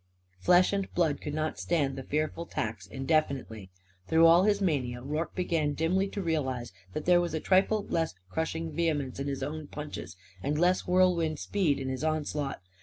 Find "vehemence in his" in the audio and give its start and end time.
8.71-9.43